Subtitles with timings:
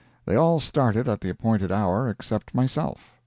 [0.25, 3.11] They all started at the appointed hour except myself.